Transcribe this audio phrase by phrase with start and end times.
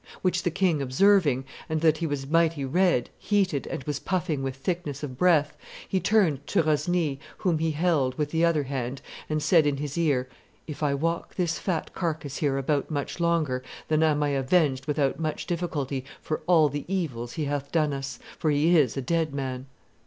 [0.23, 4.55] Which the king observing, and that he was mighty red, heated, and was puffing with
[4.55, 5.55] thickness of breath,
[5.87, 9.99] he turned to Rosny, whom he held, with the other hand, and said in his
[9.99, 10.27] ear,
[10.65, 15.19] 'If I walk this fat carcass here about much longer, then am I avenged without
[15.19, 19.35] much difficulty for all the evils he hath done us, for he is a dead
[19.35, 19.67] man.